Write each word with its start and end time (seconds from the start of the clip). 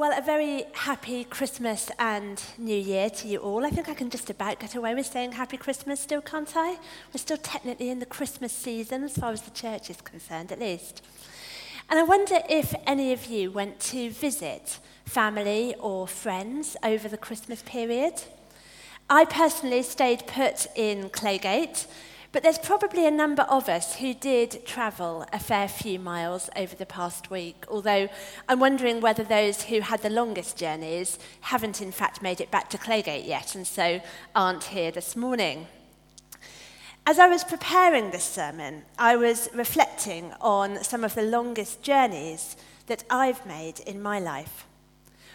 Well, 0.00 0.18
a 0.18 0.22
very 0.22 0.64
happy 0.72 1.24
Christmas 1.24 1.90
and 1.98 2.42
New 2.56 2.74
Year 2.74 3.10
to 3.10 3.28
you 3.28 3.36
all. 3.36 3.66
I 3.66 3.68
think 3.68 3.86
I 3.86 3.92
can 3.92 4.08
just 4.08 4.30
about 4.30 4.58
get 4.58 4.74
away 4.74 4.94
with 4.94 5.04
saying 5.04 5.32
happy 5.32 5.58
Christmas 5.58 6.00
still, 6.00 6.22
can't 6.22 6.50
I? 6.56 6.78
We're 7.12 7.18
still 7.18 7.36
technically 7.36 7.90
in 7.90 7.98
the 7.98 8.06
Christmas 8.06 8.50
season, 8.50 9.04
as 9.04 9.18
far 9.18 9.30
as 9.30 9.42
the 9.42 9.50
church 9.50 9.90
is 9.90 10.00
concerned, 10.00 10.52
at 10.52 10.58
least. 10.58 11.02
And 11.90 11.98
I 11.98 12.02
wonder 12.02 12.38
if 12.48 12.74
any 12.86 13.12
of 13.12 13.26
you 13.26 13.50
went 13.50 13.78
to 13.90 14.08
visit 14.08 14.78
family 15.04 15.74
or 15.78 16.08
friends 16.08 16.78
over 16.82 17.06
the 17.06 17.18
Christmas 17.18 17.60
period. 17.60 18.22
I 19.10 19.26
personally 19.26 19.82
stayed 19.82 20.26
put 20.26 20.66
in 20.76 21.10
Claygate 21.10 21.86
but 22.32 22.44
there's 22.44 22.58
probably 22.58 23.06
a 23.06 23.10
number 23.10 23.42
of 23.42 23.68
us 23.68 23.96
who 23.96 24.14
did 24.14 24.64
travel 24.64 25.26
a 25.32 25.38
fair 25.38 25.66
few 25.66 25.98
miles 25.98 26.48
over 26.54 26.76
the 26.76 26.86
past 26.86 27.28
week, 27.28 27.64
although 27.68 28.08
I'm 28.48 28.60
wondering 28.60 29.00
whether 29.00 29.24
those 29.24 29.64
who 29.64 29.80
had 29.80 30.02
the 30.02 30.10
longest 30.10 30.56
journeys 30.56 31.18
haven't 31.40 31.82
in 31.82 31.90
fact 31.90 32.22
made 32.22 32.40
it 32.40 32.50
back 32.50 32.70
to 32.70 32.78
Claygate 32.78 33.26
yet 33.26 33.56
and 33.56 33.66
so 33.66 34.00
aren't 34.34 34.64
here 34.64 34.92
this 34.92 35.16
morning. 35.16 35.66
As 37.04 37.18
I 37.18 37.26
was 37.26 37.42
preparing 37.42 38.10
this 38.10 38.24
sermon, 38.24 38.84
I 38.96 39.16
was 39.16 39.48
reflecting 39.52 40.32
on 40.40 40.84
some 40.84 41.02
of 41.02 41.16
the 41.16 41.22
longest 41.22 41.82
journeys 41.82 42.56
that 42.86 43.02
I've 43.10 43.44
made 43.44 43.80
in 43.80 44.00
my 44.00 44.20
life. 44.20 44.66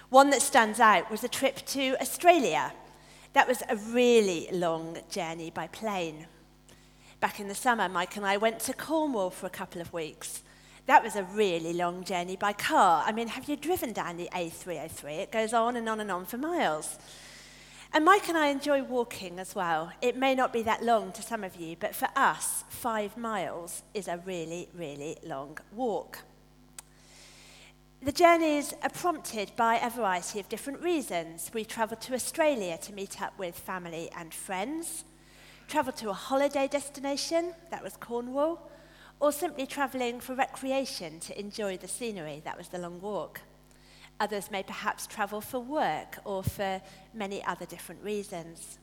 One 0.10 0.30
that 0.30 0.42
stands 0.42 0.80
out 0.80 1.12
was 1.12 1.26
a 1.26 1.28
trip 1.28 1.66
to 1.68 1.98
Australia. 2.00 2.72
That 3.34 3.50
was 3.50 3.64
a 3.68 3.76
really 3.76 4.48
long 4.54 4.98
journey 5.10 5.50
by 5.50 5.68
plane. 5.68 6.28
Back 7.26 7.40
in 7.40 7.48
the 7.48 7.56
summer, 7.56 7.90
Mike 7.90 8.18
and 8.18 8.24
I 8.24 8.38
went 8.38 8.60
to 8.60 8.74
Cornwall 8.74 9.32
for 9.32 9.48
a 9.48 9.50
couple 9.50 9.82
of 9.82 9.92
weeks. 9.92 10.44
That 10.86 11.04
was 11.04 11.16
a 11.16 11.24
really 11.24 11.74
long 11.74 12.04
journey 12.04 12.36
by 12.36 12.54
car. 12.54 13.04
I 13.04 13.12
mean, 13.12 13.30
have 13.30 13.50
you 13.50 13.56
driven 13.56 13.94
down 13.94 14.18
the 14.18 14.30
A303? 14.32 15.22
It 15.22 15.32
goes 15.32 15.52
on 15.52 15.76
and 15.76 15.90
on 15.90 16.00
and 16.00 16.12
on 16.12 16.26
for 16.26 16.38
miles. 16.38 17.00
And 17.92 18.06
Mike 18.06 18.30
and 18.30 18.38
I 18.38 18.50
enjoy 18.50 18.84
walking 18.84 19.40
as 19.40 19.56
well. 19.56 19.92
It 20.04 20.16
may 20.16 20.36
not 20.36 20.54
be 20.54 20.62
that 20.62 20.84
long 20.84 21.12
to 21.14 21.24
some 21.24 21.44
of 21.44 21.56
you, 21.56 21.76
but 21.80 21.96
for 21.96 22.10
us, 22.16 22.64
five 22.70 23.18
miles 23.18 23.82
is 23.96 24.08
a 24.08 24.22
really, 24.24 24.70
really 24.76 25.18
long 25.24 25.58
walk. 25.74 26.20
The 28.04 28.12
journeys 28.12 28.76
are 28.84 28.92
prompted 28.92 29.52
by 29.56 29.78
a 29.78 29.90
variety 29.90 30.40
of 30.40 30.48
different 30.48 30.80
reasons. 30.84 31.50
We 31.56 31.66
travelled 31.66 32.02
to 32.02 32.14
Australia 32.14 32.78
to 32.84 32.94
meet 32.94 33.20
up 33.20 33.34
with 33.40 33.58
family 33.58 34.12
and 34.16 34.32
friends 34.32 35.06
travel 35.68 35.94
to 35.94 36.10
a 36.10 36.14
holiday 36.14 36.68
destination, 36.68 37.54
that 37.72 37.84
was 37.84 37.98
Cornwall, 37.98 38.72
or 39.20 39.32
simply 39.32 39.66
travelling 39.66 40.20
for 40.20 40.36
recreation 40.36 41.20
to 41.22 41.40
enjoy 41.40 41.78
the 41.78 41.88
scenery, 41.88 42.42
that 42.46 42.58
was 42.58 42.68
the 42.70 42.78
long 42.78 43.00
walk. 43.02 43.42
Others 44.20 44.52
may 44.52 44.64
perhaps 44.64 45.08
travel 45.08 45.42
for 45.42 45.60
work 45.60 46.20
or 46.24 46.44
for 46.44 46.82
many 47.14 47.44
other 47.44 47.66
different 47.66 48.04
reasons. 48.04 48.80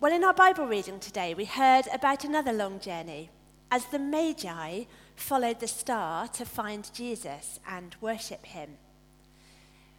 Well, 0.00 0.12
in 0.12 0.24
our 0.24 0.34
Bible 0.34 0.66
reading 0.66 1.00
today, 1.00 1.34
we 1.34 1.44
heard 1.44 1.86
about 1.92 2.24
another 2.24 2.52
long 2.52 2.80
journey 2.80 3.30
as 3.70 3.86
the 3.86 3.98
Magi 3.98 4.84
followed 5.16 5.60
the 5.60 5.68
star 5.68 6.28
to 6.28 6.44
find 6.44 6.92
Jesus 6.92 7.60
and 7.68 7.96
worship 8.00 8.44
him. 8.46 8.76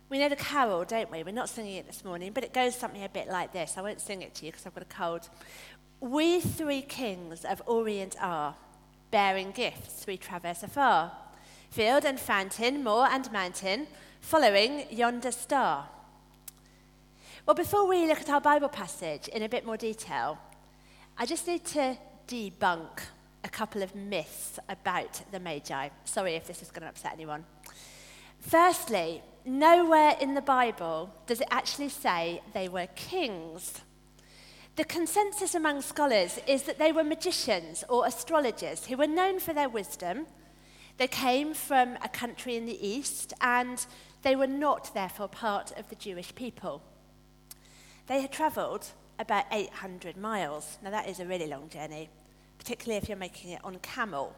We 0.07 0.19
know 0.19 0.29
the 0.29 0.35
carol, 0.35 0.85
don't 0.85 1.11
we? 1.11 1.23
We're 1.23 1.31
not 1.31 1.49
singing 1.49 1.77
it 1.77 1.87
this 1.87 2.05
morning, 2.05 2.31
but 2.31 2.43
it 2.43 2.53
goes 2.53 2.75
something 2.75 3.03
a 3.03 3.09
bit 3.09 3.27
like 3.27 3.53
this. 3.53 3.73
I 3.75 3.81
won't 3.81 3.99
sing 3.99 4.21
it 4.21 4.35
to 4.35 4.45
you 4.45 4.51
because 4.51 4.67
I've 4.67 4.75
got 4.75 4.83
a 4.83 4.85
cold. 4.85 5.29
We 5.99 6.39
three 6.39 6.83
kings 6.83 7.43
of 7.43 7.61
Orient 7.65 8.15
are, 8.21 8.55
bearing 9.09 9.51
gifts 9.51 10.05
we 10.05 10.17
traverse 10.17 10.61
afar. 10.61 11.11
Field 11.71 12.05
and 12.05 12.19
fountain, 12.19 12.83
moor 12.83 13.07
and 13.09 13.31
mountain, 13.31 13.87
following 14.21 14.85
yonder 14.91 15.31
star. 15.31 15.87
Well, 17.47 17.55
before 17.55 17.87
we 17.87 18.07
look 18.07 18.21
at 18.21 18.29
our 18.29 18.41
Bible 18.41 18.69
passage 18.69 19.27
in 19.29 19.41
a 19.41 19.49
bit 19.49 19.65
more 19.65 19.77
detail, 19.77 20.37
I 21.17 21.25
just 21.25 21.47
need 21.47 21.65
to 21.65 21.97
debunk 22.27 23.01
a 23.43 23.49
couple 23.49 23.81
of 23.81 23.95
myths 23.95 24.59
about 24.69 25.21
the 25.31 25.39
Magi. 25.39 25.89
Sorry 26.05 26.35
if 26.35 26.45
this 26.45 26.61
is 26.61 26.69
going 26.69 26.83
to 26.83 26.89
upset 26.89 27.13
anyone. 27.13 27.45
Firstly, 28.39 29.21
nowhere 29.45 30.15
in 30.19 30.33
the 30.33 30.41
Bible 30.41 31.13
does 31.27 31.41
it 31.41 31.47
actually 31.51 31.89
say 31.89 32.41
they 32.53 32.67
were 32.67 32.87
kings. 32.95 33.81
The 34.75 34.83
consensus 34.83 35.55
among 35.55 35.81
scholars 35.81 36.39
is 36.47 36.63
that 36.63 36.79
they 36.79 36.91
were 36.91 37.03
magicians 37.03 37.83
or 37.87 38.05
astrologers 38.05 38.87
who 38.87 38.97
were 38.97 39.07
known 39.07 39.39
for 39.39 39.53
their 39.53 39.69
wisdom. 39.69 40.27
They 40.97 41.07
came 41.07 41.53
from 41.53 41.97
a 42.03 42.09
country 42.09 42.55
in 42.57 42.65
the 42.65 42.85
east 42.85 43.33
and 43.39 43.85
they 44.23 44.35
were 44.35 44.47
not, 44.47 44.93
therefore, 44.93 45.29
part 45.29 45.71
of 45.77 45.87
the 45.89 45.95
Jewish 45.95 46.35
people. 46.35 46.81
They 48.07 48.21
had 48.21 48.31
travelled 48.31 48.87
about 49.17 49.45
800 49.51 50.17
miles. 50.17 50.77
Now, 50.83 50.89
that 50.89 51.07
is 51.07 51.19
a 51.19 51.25
really 51.25 51.47
long 51.47 51.69
journey, 51.69 52.09
particularly 52.57 52.97
if 52.97 53.07
you're 53.07 53.17
making 53.17 53.51
it 53.51 53.61
on 53.63 53.77
camel. 53.79 54.35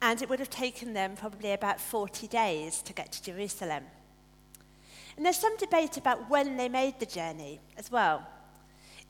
And 0.00 0.22
it 0.22 0.28
would 0.28 0.38
have 0.38 0.50
taken 0.50 0.92
them 0.92 1.16
probably 1.16 1.52
about 1.52 1.80
40 1.80 2.28
days 2.28 2.82
to 2.82 2.92
get 2.92 3.12
to 3.12 3.22
Jerusalem. 3.22 3.84
And 5.16 5.24
there's 5.26 5.36
some 5.36 5.56
debate 5.56 5.96
about 5.96 6.30
when 6.30 6.56
they 6.56 6.68
made 6.68 6.98
the 6.98 7.06
journey 7.06 7.60
as 7.76 7.90
well. 7.90 8.26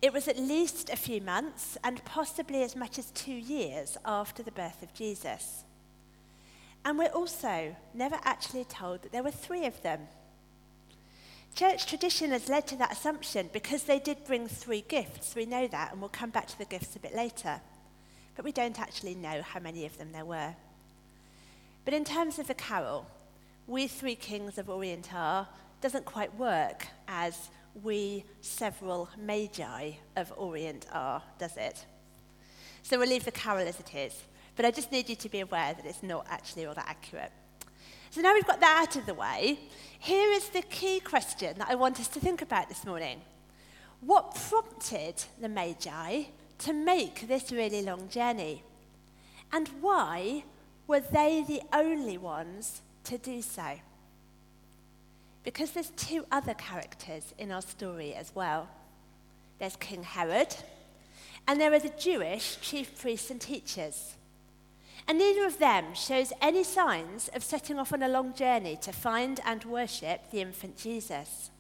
It 0.01 0.13
was 0.13 0.27
at 0.27 0.39
least 0.39 0.91
a 0.91 0.97
few 0.97 1.21
months 1.21 1.79
and 1.85 2.05
possibly 2.05 2.63
as 2.65 2.75
much 2.75 2.99
as 2.99 3.13
two 3.13 3.33
years 3.33 3.97
after 4.05 4.43
the 4.43 4.51
birth 4.51 4.83
of 4.83 4.93
Jesus. 4.93 5.63
And 6.85 6.99
we're 6.99 7.07
also 7.07 7.77
never 7.95 8.19
actually 8.25 8.65
told 8.65 9.03
that 9.03 9.13
there 9.13 9.23
were 9.23 9.31
three 9.31 9.65
of 9.67 9.81
them. 9.83 10.01
Church 11.55 11.87
tradition 11.87 12.31
has 12.31 12.49
led 12.49 12.67
to 12.69 12.77
that 12.77 12.93
assumption 12.93 13.51
because 13.53 13.85
they 13.85 13.99
did 13.99 14.25
bring 14.25 14.49
three 14.49 14.85
gifts. 14.89 15.37
We 15.37 15.45
know 15.45 15.69
that, 15.69 15.93
and 15.93 16.01
we'll 16.01 16.09
come 16.09 16.31
back 16.31 16.47
to 16.49 16.59
the 16.59 16.65
gifts 16.65 16.97
a 16.97 16.99
bit 16.99 17.15
later. 17.15 17.61
But 18.35 18.45
we 18.45 18.53
don't 18.53 18.81
actually 18.81 19.15
know 19.15 19.43
how 19.43 19.61
many 19.61 19.85
of 19.85 19.99
them 19.99 20.13
there 20.13 20.25
were. 20.25 20.55
But 21.85 21.95
in 21.95 22.05
terms 22.05 22.39
of 22.39 22.49
the 22.49 22.55
carol, 22.55 23.07
we 23.67 23.87
three 23.87 24.15
kings 24.17 24.59
of 24.59 24.71
Orient 24.71 25.13
are 25.15 25.47
doesn't 25.83 26.05
quite 26.05 26.33
work 26.37 26.87
as 27.09 27.51
we 27.83 28.25
several 28.41 29.09
magi 29.19 29.93
of 30.17 30.33
Orient 30.37 30.87
are, 30.93 31.23
does 31.39 31.57
it? 31.57 31.85
So 32.83 32.99
we'll 32.99 33.09
leave 33.09 33.25
the 33.25 33.33
carol 33.33 33.67
as 33.67 33.81
it 33.81 33.95
is. 33.95 34.23
But 34.55 34.65
I 34.65 34.71
just 34.71 34.93
need 34.93 35.09
you 35.09 35.17
to 35.17 35.29
be 35.29 35.41
aware 35.41 35.75
that 35.75 35.85
it's 35.85 36.03
not 36.03 36.27
actually 36.31 36.67
all 36.67 36.75
that 36.75 36.89
accurate. 36.89 37.33
So 38.11 38.21
now 38.21 38.33
we've 38.33 38.47
got 38.47 38.61
that 38.61 38.87
out 38.87 38.97
of 38.97 39.07
the 39.07 39.15
way, 39.15 39.59
here 39.99 40.31
is 40.33 40.51
the 40.51 40.63
key 40.63 41.01
question 41.01 41.59
that 41.59 41.69
I 41.69 41.75
want 41.75 41.99
us 41.99 42.09
to 42.09 42.21
think 42.21 42.43
about 42.43 42.69
this 42.69 42.85
morning. 42.85 43.21
What 44.01 44.35
prompted 44.35 45.25
the 45.41 45.49
Magi 45.49 46.25
to 46.59 46.73
make 46.73 47.27
this 47.27 47.51
really 47.51 47.83
long 47.83 48.09
journey? 48.09 48.63
And 49.53 49.69
why 49.81 50.45
were 50.87 51.01
they 51.01 51.45
the 51.47 51.63
only 51.73 52.19
ones 52.19 52.83
to 53.05 53.19
do 53.19 53.43
so? 53.43 53.79
Because 55.45 55.73
there's 55.73 55.91
two 55.91 56.25
other 56.31 56.55
characters 56.55 57.35
in 57.39 57.51
our 57.51 57.63
story 57.63 58.15
as 58.15 58.33
well. 58.35 58.69
There's 59.59 59.77
King 59.77 60.03
Herod, 60.03 60.55
and 61.47 61.61
there 61.61 61.73
are 61.73 61.79
the 61.79 61.93
Jewish 61.99 62.61
chief 62.61 63.01
priests 63.01 63.31
and 63.31 63.41
teachers. 63.41 64.15
And 65.09 65.19
neither 65.19 65.45
of 65.45 65.59
them 65.59 65.95
shows 65.95 66.33
any 66.41 66.63
signs 66.63 67.29
of 67.35 67.43
setting 67.43 67.79
off 67.79 67.93
on 67.93 68.03
a 68.03 68.09
long 68.09 68.35
journey 68.35 68.79
to 68.83 68.93
find 68.93 69.41
and 69.45 69.65
worship 69.65 70.31
the 70.31 70.41
infant 70.41 70.77
Jesus. 70.77 71.51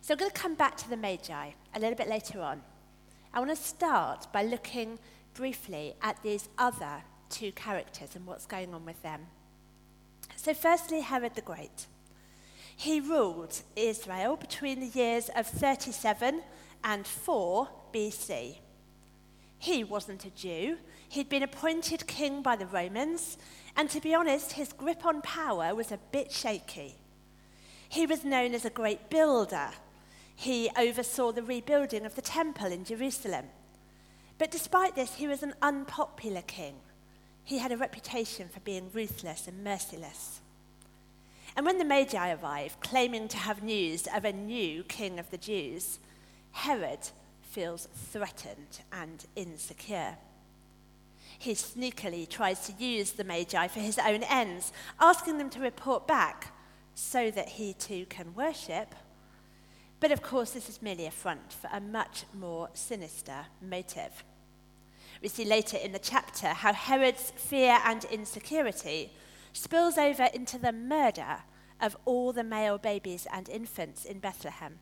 So 0.00 0.14
I'm 0.14 0.18
going 0.18 0.30
to 0.30 0.40
come 0.40 0.54
back 0.54 0.76
to 0.78 0.88
the 0.88 0.96
Magi 0.96 1.50
a 1.74 1.80
little 1.80 1.96
bit 1.96 2.08
later 2.08 2.40
on. 2.40 2.62
I 3.34 3.40
want 3.40 3.50
to 3.50 3.56
start 3.56 4.28
by 4.32 4.44
looking 4.44 5.00
briefly 5.34 5.94
at 6.00 6.22
these 6.22 6.48
other 6.56 7.02
two 7.28 7.50
characters 7.52 8.14
and 8.14 8.24
what's 8.24 8.46
going 8.46 8.72
on 8.72 8.84
with 8.86 9.02
them. 9.02 9.26
So, 10.36 10.54
firstly, 10.54 11.00
Herod 11.00 11.34
the 11.34 11.42
Great. 11.42 11.86
He 12.76 13.00
ruled 13.00 13.62
Israel 13.74 14.36
between 14.36 14.80
the 14.80 14.98
years 14.98 15.30
of 15.34 15.46
37 15.46 16.42
and 16.84 17.06
4 17.06 17.68
BC. 17.92 18.58
He 19.58 19.82
wasn't 19.82 20.26
a 20.26 20.30
Jew. 20.30 20.76
He'd 21.08 21.30
been 21.30 21.42
appointed 21.42 22.06
king 22.06 22.42
by 22.42 22.56
the 22.56 22.66
Romans, 22.66 23.38
and 23.76 23.88
to 23.90 24.00
be 24.00 24.14
honest, 24.14 24.52
his 24.52 24.72
grip 24.72 25.06
on 25.06 25.22
power 25.22 25.74
was 25.74 25.90
a 25.90 25.98
bit 26.12 26.30
shaky. 26.30 26.96
He 27.88 28.06
was 28.06 28.24
known 28.24 28.54
as 28.54 28.64
a 28.64 28.70
great 28.70 29.08
builder. 29.08 29.70
He 30.34 30.70
oversaw 30.76 31.32
the 31.32 31.42
rebuilding 31.42 32.04
of 32.04 32.14
the 32.14 32.22
temple 32.22 32.66
in 32.66 32.84
Jerusalem. 32.84 33.46
But 34.38 34.50
despite 34.50 34.94
this, 34.94 35.14
he 35.14 35.26
was 35.26 35.42
an 35.42 35.54
unpopular 35.62 36.42
king. 36.42 36.74
He 37.42 37.58
had 37.58 37.72
a 37.72 37.76
reputation 37.76 38.48
for 38.48 38.60
being 38.60 38.90
ruthless 38.92 39.48
and 39.48 39.64
merciless. 39.64 40.40
And 41.56 41.64
when 41.64 41.78
the 41.78 41.84
Magi 41.84 42.34
arrive, 42.34 42.78
claiming 42.80 43.28
to 43.28 43.38
have 43.38 43.62
news 43.62 44.06
of 44.14 44.26
a 44.26 44.32
new 44.32 44.84
king 44.84 45.18
of 45.18 45.30
the 45.30 45.38
Jews, 45.38 45.98
Herod 46.52 47.08
feels 47.40 47.88
threatened 47.94 48.80
and 48.92 49.24
insecure. 49.34 50.18
He 51.38 51.52
sneakily 51.52 52.28
tries 52.28 52.66
to 52.66 52.84
use 52.84 53.12
the 53.12 53.24
Magi 53.24 53.68
for 53.68 53.80
his 53.80 53.98
own 53.98 54.22
ends, 54.24 54.70
asking 55.00 55.38
them 55.38 55.48
to 55.50 55.60
report 55.60 56.06
back, 56.06 56.52
so 56.94 57.30
that 57.30 57.48
he 57.48 57.72
too 57.72 58.04
can 58.06 58.34
worship. 58.34 58.94
But 59.98 60.12
of 60.12 60.22
course, 60.22 60.50
this 60.50 60.68
is 60.68 60.82
merely 60.82 61.06
a 61.06 61.10
front 61.10 61.54
for 61.54 61.70
a 61.72 61.80
much 61.80 62.24
more 62.34 62.68
sinister 62.74 63.46
motive. 63.62 64.24
We 65.22 65.28
see 65.28 65.46
later 65.46 65.78
in 65.78 65.92
the 65.92 65.98
chapter 65.98 66.48
how 66.48 66.74
Herod's 66.74 67.32
fear 67.36 67.78
and 67.84 68.04
insecurity 68.04 69.10
spills 69.56 69.98
over 69.98 70.28
into 70.34 70.58
the 70.58 70.72
murder 70.72 71.38
of 71.80 71.96
all 72.04 72.32
the 72.32 72.44
male 72.44 72.78
babies 72.78 73.26
and 73.32 73.48
infants 73.48 74.04
in 74.04 74.18
Bethlehem 74.18 74.78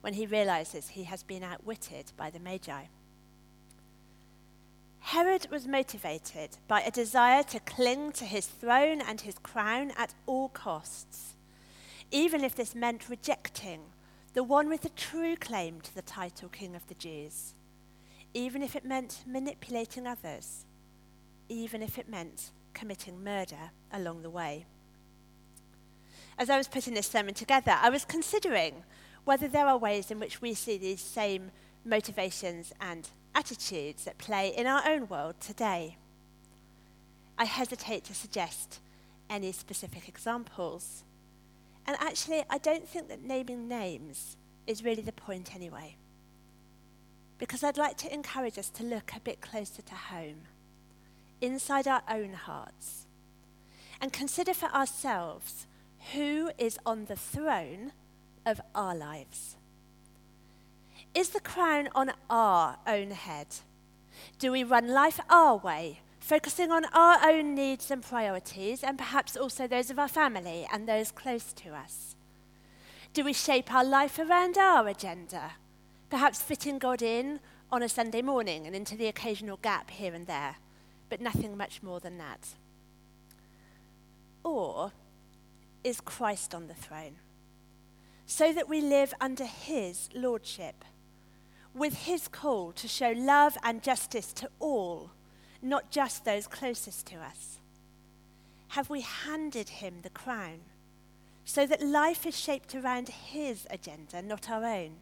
when 0.00 0.14
he 0.14 0.26
realizes 0.26 0.88
he 0.88 1.04
has 1.04 1.22
been 1.22 1.42
outwitted 1.42 2.12
by 2.16 2.30
the 2.30 2.40
Magi. 2.40 2.84
Herod 5.00 5.48
was 5.50 5.66
motivated 5.66 6.58
by 6.68 6.80
a 6.80 6.90
desire 6.90 7.42
to 7.44 7.60
cling 7.60 8.12
to 8.12 8.24
his 8.24 8.46
throne 8.46 9.00
and 9.00 9.20
his 9.20 9.38
crown 9.38 9.92
at 9.96 10.14
all 10.26 10.48
costs, 10.48 11.34
even 12.10 12.44
if 12.44 12.54
this 12.54 12.74
meant 12.74 13.08
rejecting 13.08 13.80
the 14.34 14.42
one 14.42 14.68
with 14.68 14.82
the 14.82 14.88
true 14.90 15.36
claim 15.36 15.80
to 15.80 15.94
the 15.94 16.02
title 16.02 16.48
King 16.48 16.74
of 16.74 16.86
the 16.86 16.94
Jews, 16.94 17.54
even 18.32 18.62
if 18.62 18.74
it 18.74 18.84
meant 18.84 19.24
manipulating 19.26 20.06
others, 20.06 20.64
even 21.48 21.82
if 21.82 21.98
it 21.98 22.08
meant 22.08 22.50
committing 22.74 23.22
murder 23.22 23.70
along 23.92 24.22
the 24.22 24.30
way. 24.30 24.66
As 26.38 26.50
I 26.50 26.56
was 26.56 26.68
putting 26.68 26.94
this 26.94 27.06
sermon 27.06 27.34
together, 27.34 27.76
I 27.80 27.90
was 27.90 28.04
considering 28.04 28.84
whether 29.24 29.48
there 29.48 29.66
are 29.66 29.78
ways 29.78 30.10
in 30.10 30.18
which 30.18 30.40
we 30.40 30.54
see 30.54 30.78
these 30.78 31.00
same 31.00 31.50
motivations 31.84 32.72
and 32.80 33.08
attitudes 33.34 34.06
at 34.06 34.18
play 34.18 34.48
in 34.56 34.66
our 34.66 34.86
own 34.86 35.08
world 35.08 35.36
today. 35.40 35.96
I 37.38 37.44
hesitate 37.44 38.04
to 38.04 38.14
suggest 38.14 38.80
any 39.30 39.52
specific 39.52 40.08
examples. 40.08 41.04
And 41.86 41.96
actually, 41.98 42.44
I 42.50 42.58
don't 42.58 42.88
think 42.88 43.08
that 43.08 43.22
naming 43.22 43.68
names 43.68 44.36
is 44.66 44.84
really 44.84 45.02
the 45.02 45.12
point 45.12 45.54
anyway. 45.54 45.96
Because 47.38 47.64
I'd 47.64 47.78
like 47.78 47.96
to 47.98 48.12
encourage 48.12 48.58
us 48.58 48.68
to 48.70 48.84
look 48.84 49.12
a 49.16 49.20
bit 49.20 49.40
closer 49.40 49.82
to 49.82 49.94
home, 49.94 50.42
inside 51.42 51.86
our 51.86 52.02
own 52.08 52.32
hearts, 52.32 53.06
and 54.00 54.12
consider 54.12 54.54
for 54.54 54.70
ourselves 54.70 55.66
who 56.14 56.50
is 56.56 56.78
on 56.86 57.04
the 57.04 57.16
throne 57.16 57.92
of 58.46 58.60
our 58.74 58.94
lives. 58.94 59.56
Is 61.14 61.30
the 61.30 61.40
crown 61.40 61.88
on 61.94 62.12
our 62.30 62.78
own 62.86 63.10
head? 63.10 63.48
Do 64.38 64.50
we 64.52 64.64
run 64.64 64.88
life 64.88 65.20
our 65.28 65.56
way, 65.56 66.00
focusing 66.20 66.70
on 66.70 66.86
our 66.86 67.18
own 67.22 67.54
needs 67.54 67.90
and 67.90 68.02
priorities, 68.02 68.82
and 68.82 68.96
perhaps 68.96 69.36
also 69.36 69.66
those 69.66 69.90
of 69.90 69.98
our 69.98 70.08
family 70.08 70.66
and 70.72 70.88
those 70.88 71.10
close 71.10 71.52
to 71.54 71.74
us? 71.74 72.16
Do 73.12 73.24
we 73.24 73.34
shape 73.34 73.72
our 73.72 73.84
life 73.84 74.18
around 74.18 74.56
our 74.56 74.88
agenda, 74.88 75.52
perhaps 76.08 76.40
fitting 76.40 76.78
God 76.78 77.02
in 77.02 77.40
on 77.70 77.82
a 77.82 77.88
Sunday 77.88 78.22
morning 78.22 78.66
and 78.66 78.74
into 78.74 78.96
the 78.96 79.06
occasional 79.06 79.58
gap 79.58 79.90
here 79.90 80.14
and 80.14 80.26
there, 80.26 80.56
but 81.12 81.20
nothing 81.20 81.58
much 81.58 81.82
more 81.82 82.00
than 82.00 82.16
that? 82.16 82.54
Or 84.42 84.92
is 85.84 86.00
Christ 86.00 86.54
on 86.54 86.68
the 86.68 86.74
throne, 86.74 87.16
so 88.24 88.50
that 88.54 88.66
we 88.66 88.80
live 88.80 89.12
under 89.20 89.44
his 89.44 90.08
lordship? 90.14 90.86
with 91.74 92.04
his 92.04 92.28
call 92.28 92.72
to 92.72 92.86
show 92.86 93.14
love 93.16 93.56
and 93.62 93.82
justice 93.82 94.32
to 94.34 94.48
all, 94.58 95.10
not 95.62 95.90
just 95.90 96.24
those 96.24 96.46
closest 96.46 97.06
to 97.06 97.16
us? 97.16 97.58
Have 98.68 98.90
we 98.90 99.00
handed 99.02 99.68
him 99.68 100.00
the 100.02 100.10
crown 100.10 100.60
so 101.44 101.66
that 101.66 101.82
life 101.82 102.26
is 102.26 102.38
shaped 102.38 102.74
around 102.74 103.08
his 103.08 103.66
agenda, 103.70 104.22
not 104.22 104.50
our 104.50 104.64
own? 104.64 104.96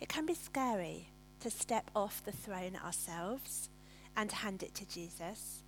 It 0.00 0.08
can 0.08 0.26
be 0.26 0.34
scary 0.34 1.08
to 1.40 1.50
step 1.50 1.90
off 1.94 2.24
the 2.24 2.32
throne 2.32 2.76
ourselves 2.84 3.68
and 4.16 4.30
hand 4.30 4.62
it 4.62 4.74
to 4.74 4.86
Jesus. 4.86 5.62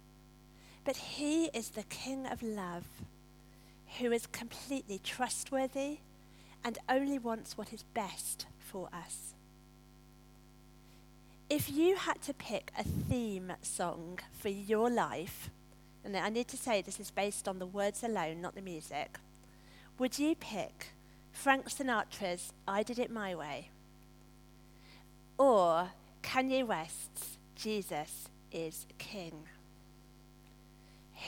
But 0.84 0.96
he 0.96 1.46
is 1.46 1.70
the 1.70 1.82
King 1.84 2.26
of 2.26 2.42
love 2.42 2.86
who 3.98 4.12
is 4.12 4.26
completely 4.26 5.00
trustworthy 5.02 5.98
and 6.64 6.78
only 6.88 7.18
wants 7.18 7.56
what 7.56 7.72
is 7.72 7.82
best 7.94 8.46
for 8.58 8.88
us. 8.92 9.34
If 11.48 11.70
you 11.70 11.96
had 11.96 12.20
to 12.22 12.34
pick 12.34 12.72
a 12.76 12.82
theme 12.82 13.52
song 13.62 14.18
for 14.32 14.48
your 14.48 14.90
life, 14.90 15.50
and 16.04 16.16
I 16.16 16.28
need 16.28 16.48
to 16.48 16.56
say 16.56 16.82
this 16.82 16.98
is 16.98 17.10
based 17.10 17.46
on 17.46 17.58
the 17.58 17.66
words 17.66 18.02
alone, 18.02 18.40
not 18.40 18.54
the 18.54 18.62
music, 18.62 19.18
would 19.98 20.18
you 20.18 20.34
pick 20.34 20.88
Frank 21.32 21.68
Sinatra's 21.68 22.52
I 22.66 22.82
Did 22.82 22.98
It 22.98 23.10
My 23.10 23.34
Way? 23.34 23.70
Or 25.38 25.90
Kanye 26.22 26.66
West's 26.66 27.38
Jesus 27.54 28.28
is 28.52 28.86
King? 28.98 29.44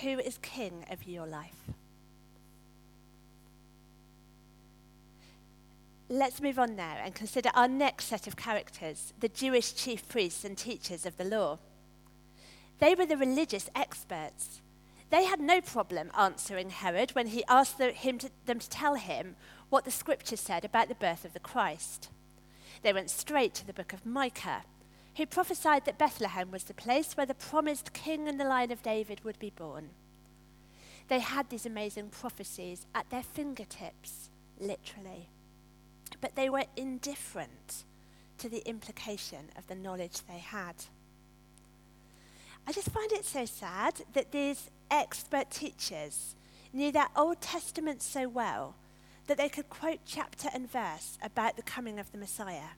Who 0.02 0.18
is 0.18 0.38
king 0.42 0.84
of 0.90 1.06
your 1.08 1.26
life? 1.26 1.70
Let's 6.10 6.40
move 6.40 6.58
on 6.58 6.76
now 6.76 6.96
and 7.02 7.14
consider 7.14 7.50
our 7.54 7.68
next 7.68 8.06
set 8.06 8.26
of 8.26 8.36
characters, 8.36 9.12
the 9.20 9.28
Jewish 9.28 9.74
chief 9.74 10.08
priests 10.08 10.44
and 10.44 10.56
teachers 10.56 11.04
of 11.04 11.16
the 11.16 11.24
law. 11.24 11.58
They 12.78 12.94
were 12.94 13.06
the 13.06 13.16
religious 13.16 13.68
experts. 13.74 14.60
They 15.10 15.24
had 15.24 15.40
no 15.40 15.60
problem 15.60 16.10
answering 16.16 16.70
Herod 16.70 17.10
when 17.10 17.28
he 17.28 17.44
asked 17.48 17.78
the, 17.78 17.92
to, 17.92 18.30
them 18.46 18.58
to 18.58 18.70
tell 18.70 18.94
him 18.94 19.36
what 19.68 19.84
the 19.84 19.90
scriptures 19.90 20.40
said 20.40 20.64
about 20.64 20.88
the 20.88 20.94
birth 20.94 21.24
of 21.24 21.32
the 21.32 21.40
Christ. 21.40 22.08
They 22.82 22.92
went 22.92 23.10
straight 23.10 23.54
to 23.54 23.66
the 23.66 23.72
book 23.72 23.92
of 23.92 24.06
Micah, 24.06 24.62
who 25.18 25.26
prophesied 25.26 25.84
that 25.84 25.98
Bethlehem 25.98 26.50
was 26.50 26.64
the 26.64 26.74
place 26.74 27.16
where 27.16 27.26
the 27.26 27.34
promised 27.34 27.92
king 27.92 28.26
in 28.26 28.38
the 28.38 28.44
line 28.44 28.70
of 28.70 28.82
David 28.82 29.22
would 29.24 29.38
be 29.38 29.50
born. 29.50 29.90
They 31.08 31.20
had 31.20 31.50
these 31.50 31.66
amazing 31.66 32.08
prophecies 32.08 32.86
at 32.94 33.10
their 33.10 33.22
fingertips, 33.22 34.30
literally 34.58 35.28
but 36.20 36.34
they 36.34 36.48
were 36.48 36.64
indifferent 36.76 37.84
to 38.38 38.48
the 38.48 38.66
implication 38.68 39.50
of 39.56 39.66
the 39.66 39.74
knowledge 39.74 40.20
they 40.26 40.38
had. 40.38 40.74
I 42.66 42.72
just 42.72 42.90
find 42.90 43.10
it 43.12 43.24
so 43.24 43.44
sad 43.44 44.02
that 44.12 44.32
these 44.32 44.70
expert 44.90 45.50
teachers 45.50 46.34
knew 46.72 46.92
their 46.92 47.08
Old 47.16 47.40
Testament 47.40 48.02
so 48.02 48.28
well 48.28 48.76
that 49.26 49.38
they 49.38 49.48
could 49.48 49.68
quote 49.70 50.00
chapter 50.04 50.48
and 50.52 50.70
verse 50.70 51.18
about 51.22 51.56
the 51.56 51.62
coming 51.62 51.98
of 51.98 52.12
the 52.12 52.18
Messiah. 52.18 52.76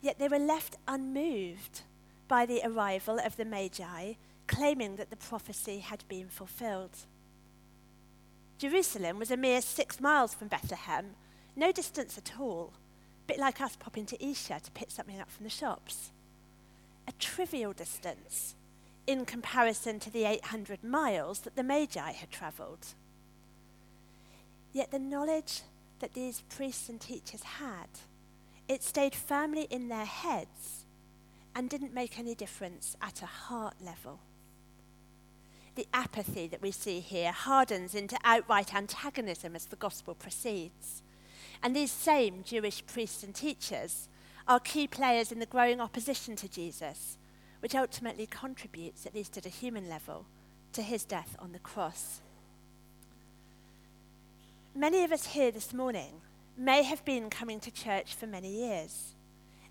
Yet 0.00 0.18
they 0.18 0.28
were 0.28 0.38
left 0.38 0.76
unmoved 0.86 1.82
by 2.28 2.46
the 2.46 2.60
arrival 2.64 3.18
of 3.18 3.36
the 3.36 3.44
Magi, 3.44 4.14
claiming 4.46 4.96
that 4.96 5.10
the 5.10 5.16
prophecy 5.16 5.78
had 5.80 6.04
been 6.08 6.28
fulfilled. 6.28 6.96
Jerusalem 8.58 9.18
was 9.18 9.30
a 9.30 9.36
mere 9.36 9.60
six 9.60 10.00
miles 10.00 10.34
from 10.34 10.48
Bethlehem, 10.48 11.14
no 11.54 11.72
distance 11.72 12.18
at 12.18 12.38
all. 12.38 12.72
A 13.24 13.32
bit 13.32 13.38
like 13.38 13.60
us 13.60 13.76
popping 13.76 14.06
to 14.06 14.24
Esher 14.24 14.58
to 14.58 14.70
pick 14.72 14.90
something 14.90 15.20
up 15.20 15.30
from 15.30 15.44
the 15.44 15.50
shops. 15.50 16.12
A 17.06 17.12
trivial 17.12 17.72
distance 17.72 18.54
in 19.06 19.24
comparison 19.24 19.98
to 20.00 20.10
the 20.10 20.24
800 20.24 20.84
miles 20.84 21.40
that 21.40 21.56
the 21.56 21.62
Magi 21.62 22.12
had 22.12 22.30
travelled. 22.30 22.86
Yet 24.72 24.90
the 24.90 24.98
knowledge 24.98 25.62
that 26.00 26.14
these 26.14 26.42
priests 26.48 26.88
and 26.88 27.00
teachers 27.00 27.42
had, 27.42 27.88
it 28.68 28.82
stayed 28.82 29.14
firmly 29.14 29.66
in 29.70 29.88
their 29.88 30.04
heads 30.04 30.84
and 31.54 31.68
didn't 31.68 31.94
make 31.94 32.18
any 32.18 32.34
difference 32.34 32.96
at 33.02 33.22
a 33.22 33.26
heart 33.26 33.74
level. 33.80 34.20
The 35.74 35.88
apathy 35.94 36.46
that 36.48 36.60
we 36.60 36.70
see 36.70 37.00
here 37.00 37.32
hardens 37.32 37.94
into 37.94 38.18
outright 38.24 38.74
antagonism 38.74 39.56
as 39.56 39.66
the 39.66 39.76
gospel 39.76 40.14
proceeds. 40.14 41.02
And 41.62 41.74
these 41.74 41.90
same 41.90 42.42
Jewish 42.44 42.84
priests 42.86 43.22
and 43.22 43.34
teachers 43.34 44.08
are 44.46 44.60
key 44.60 44.86
players 44.86 45.32
in 45.32 45.38
the 45.38 45.46
growing 45.46 45.80
opposition 45.80 46.36
to 46.36 46.48
Jesus, 46.48 47.16
which 47.60 47.74
ultimately 47.74 48.26
contributes, 48.26 49.06
at 49.06 49.14
least 49.14 49.36
at 49.36 49.46
a 49.46 49.50
human 49.50 49.88
level, 49.88 50.26
to 50.72 50.82
his 50.82 51.04
death 51.04 51.36
on 51.38 51.52
the 51.52 51.58
cross. 51.58 52.20
Many 54.74 55.02
of 55.02 55.12
us 55.12 55.28
here 55.28 55.50
this 55.50 55.72
morning 55.72 56.20
may 56.58 56.82
have 56.82 57.04
been 57.04 57.30
coming 57.30 57.60
to 57.60 57.70
church 57.70 58.14
for 58.14 58.26
many 58.26 58.50
years, 58.50 59.14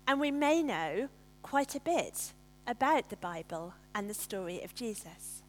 and 0.06 0.18
we 0.18 0.30
may 0.30 0.62
know 0.62 1.08
quite 1.42 1.74
a 1.74 1.80
bit 1.80 2.32
about 2.66 3.10
the 3.10 3.16
Bible 3.16 3.74
and 3.94 4.08
the 4.08 4.14
story 4.14 4.62
of 4.62 4.74
Jesus. 4.74 5.42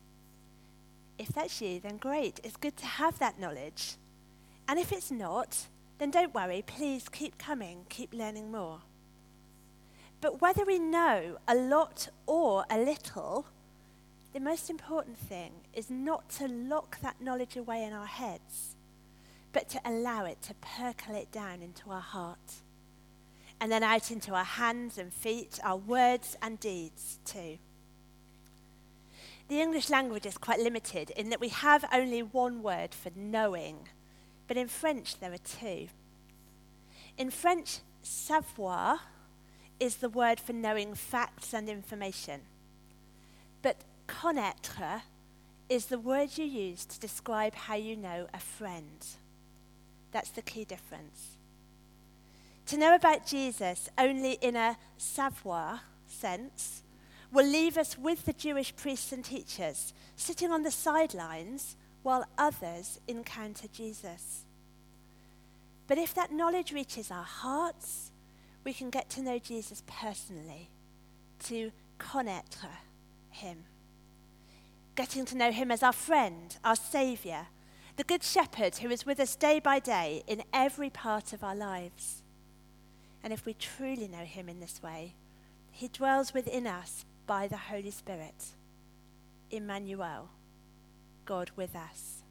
If 1.18 1.30
that's 1.30 1.62
you, 1.62 1.80
then 1.80 1.98
great. 1.98 2.40
It's 2.44 2.58
good 2.58 2.78
to 2.78 2.86
have 2.86 3.20
that 3.20 3.40
knowledge. 3.40 3.96
And 4.68 4.80
if 4.80 4.92
it's 4.92 5.12
not, 5.12 5.68
then 5.98 6.12
don't 6.12 6.34
worry. 6.34 6.64
Please 6.66 7.10
keep 7.10 7.38
coming, 7.38 7.86
keep 7.90 8.14
learning 8.14 8.52
more. 8.52 8.82
But 10.22 10.42
whether 10.42 10.66
we 10.66 10.80
know 10.80 11.38
a 11.48 11.56
lot 11.56 12.10
or 12.26 12.66
a 12.70 12.78
little, 12.78 13.48
the 14.34 14.40
most 14.40 14.70
important 14.70 15.18
thing 15.18 15.52
is 15.74 15.90
not 15.90 16.30
to 16.32 16.48
lock 16.48 17.00
that 17.02 17.22
knowledge 17.22 17.58
away 17.58 17.84
in 17.84 17.94
our 17.94 18.06
heads, 18.06 18.76
but 19.52 19.70
to 19.70 19.82
allow 19.86 20.26
it 20.26 20.42
to 20.44 20.54
percolate 20.56 21.32
down 21.32 21.62
into 21.62 21.90
our 21.90 22.02
heart. 22.02 22.62
And 23.62 23.72
then 23.72 23.84
out 23.84 24.12
into 24.12 24.34
our 24.34 24.44
hands 24.44 24.98
and 24.98 25.14
feet, 25.14 25.60
our 25.64 25.78
words 25.78 26.38
and 26.42 26.60
deeds 26.60 27.20
too. 27.26 27.58
The 29.50 29.60
English 29.62 29.90
language 29.90 30.28
is 30.28 30.38
quite 30.38 30.60
limited 30.60 31.10
in 31.12 31.32
that 31.32 31.42
we 31.42 31.50
have 31.50 31.84
only 31.92 32.22
one 32.22 32.62
word 32.62 32.94
for 32.94 33.12
knowing, 33.16 33.90
but 34.48 34.58
in 34.58 34.68
French 34.68 35.20
there 35.20 35.34
are 35.34 35.38
two. 35.40 35.88
In 37.18 37.32
French, 37.32 37.80
savoir 38.04 39.00
is 39.80 39.98
the 39.98 40.10
word 40.10 40.40
for 40.40 40.54
knowing 40.54 40.94
facts 40.94 41.54
and 41.54 41.68
information, 41.68 42.42
but 43.64 43.78
connaître 44.08 45.02
is 45.68 45.88
the 45.88 46.00
word 46.00 46.38
you 46.38 46.46
use 46.46 46.86
to 46.86 47.00
describe 47.00 47.56
how 47.56 47.76
you 47.76 47.96
know 47.96 48.28
a 48.34 48.40
friend. 48.40 49.06
That's 50.12 50.32
the 50.32 50.42
key 50.42 50.66
difference. 50.66 51.38
To 52.68 52.78
know 52.78 52.94
about 52.94 53.26
Jesus 53.26 53.90
only 53.98 54.34
in 54.34 54.56
a 54.56 54.78
savoir 54.98 55.82
sense 56.08 56.84
will 57.32 57.46
leave 57.46 57.78
us 57.78 57.98
with 57.98 58.26
the 58.26 58.34
Jewish 58.34 58.76
priests 58.76 59.12
and 59.12 59.24
teachers, 59.24 59.94
sitting 60.16 60.52
on 60.52 60.64
the 60.64 60.72
sidelines 60.72 61.76
while 62.04 62.26
others 62.38 63.00
encounter 63.08 63.68
Jesus. 63.72 64.46
But 65.88 65.98
if 65.98 66.14
that 66.14 66.32
knowledge 66.32 66.72
reaches 66.72 67.12
our 67.12 67.24
hearts, 67.24 68.12
we 68.64 68.74
can 68.74 68.90
get 68.90 69.10
to 69.12 69.22
know 69.22 69.40
Jesus 69.40 69.84
personally, 69.88 70.70
to 71.46 71.72
connaître 71.98 72.70
him. 73.32 73.64
Getting 74.96 75.26
to 75.26 75.38
know 75.38 75.52
him 75.52 75.72
as 75.72 75.82
our 75.82 75.94
friend, 75.94 76.56
our 76.64 76.76
saviour, 76.76 77.48
the 78.00 78.06
Good 78.06 78.24
Shepherd 78.24 78.78
who 78.78 78.90
is 78.90 79.06
with 79.06 79.20
us 79.20 79.36
day 79.36 79.60
by 79.60 79.78
day 79.78 80.24
in 80.26 80.42
every 80.54 80.90
part 80.90 81.34
of 81.34 81.44
our 81.44 81.54
lives. 81.54 82.24
And 83.22 83.34
if 83.34 83.46
we 83.46 83.54
truly 83.54 84.08
know 84.08 84.24
him 84.24 84.48
in 84.48 84.62
this 84.62 84.82
way, 84.82 85.16
he 85.70 85.90
dwells 85.90 86.34
within 86.34 86.66
us 86.66 87.04
by 87.28 87.50
the 87.50 87.58
Holy 87.58 87.92
Spirit. 87.92 88.54
Emmanuel, 89.52 90.30
God 91.26 91.52
with 91.58 91.76
us. 91.76 92.24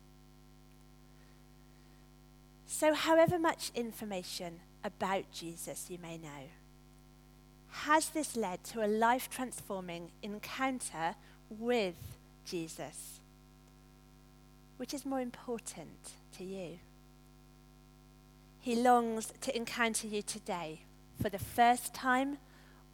So, 2.67 2.95
however 2.95 3.39
much 3.39 3.71
information 3.75 4.61
about 4.83 5.31
Jesus 5.33 5.91
you 5.91 5.99
may 5.99 6.17
know, 6.17 6.49
has 7.71 8.09
this 8.09 8.37
led 8.37 8.65
to 8.65 8.83
a 8.83 8.89
life 8.89 9.29
transforming 9.29 10.13
encounter 10.23 11.15
with 11.51 12.17
Jesus? 12.47 13.18
Which 14.79 14.95
is 14.95 15.05
more 15.05 15.21
important 15.21 16.13
to 16.39 16.45
you? 16.45 16.79
He 18.61 18.77
longs 18.77 19.33
to 19.41 19.57
encounter 19.57 20.07
you 20.07 20.23
today 20.23 20.81
for 21.21 21.29
the 21.29 21.39
first 21.39 21.93
time 21.93 22.39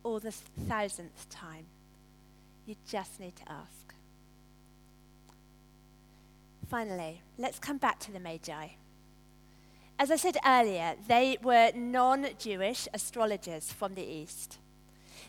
or 0.03 0.19
the 0.19 0.33
thousandth 0.33 1.29
time. 1.29 1.67
You 2.67 2.77
just 2.89 3.21
need 3.21 3.37
to 3.37 3.53
ask. 3.53 3.95
Finally, 6.69 7.21
let's 7.39 7.59
come 7.59 7.79
back 7.79 8.01
to 8.01 8.13
the 8.13 8.21
Magi. 8.21 8.69
As 9.99 10.11
I 10.11 10.17
said 10.17 10.39
earlier, 10.45 10.95
they 11.07 11.39
were 11.43 11.71
non 11.75 12.27
Jewish 12.39 12.89
astrologers 12.93 13.73
from 13.73 13.95
the 13.95 14.05
East. 14.05 14.59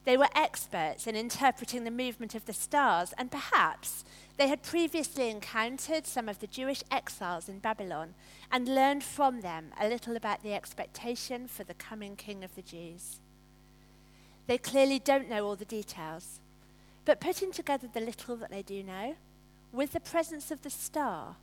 They 0.06 0.18
were 0.18 0.30
experts 0.36 1.08
in 1.08 1.16
interpreting 1.16 1.84
the 1.84 1.92
movement 1.92 2.36
of 2.36 2.46
the 2.46 2.54
stars, 2.54 3.14
and 3.18 3.32
perhaps 3.32 4.06
they 4.38 4.48
had 4.48 4.62
previously 4.62 5.30
encountered 5.30 6.06
some 6.06 6.30
of 6.30 6.40
the 6.40 6.48
Jewish 6.48 6.84
exiles 6.92 7.50
in 7.50 7.58
Babylon 7.58 8.14
and 8.52 8.68
learned 8.68 9.04
from 9.04 9.42
them 9.42 9.72
a 9.80 9.90
little 9.90 10.16
about 10.16 10.44
the 10.44 10.54
expectation 10.54 11.48
for 11.48 11.64
the 11.64 11.74
coming 11.74 12.16
king 12.16 12.44
of 12.44 12.54
the 12.56 12.62
Jews. 12.62 13.20
They 14.46 14.60
clearly 14.60 15.00
don't 15.00 15.30
know 15.30 15.46
all 15.46 15.56
the 15.56 15.66
details, 15.66 16.40
but 17.04 17.20
putting 17.20 17.52
together 17.52 17.88
the 17.92 18.00
little 18.00 18.36
that 18.36 18.52
they 18.52 18.62
do 18.62 18.84
know, 18.84 19.16
with 19.72 19.94
the 19.94 20.00
presence 20.00 20.52
of 20.52 20.62
the 20.62 20.70
star, 20.70 21.38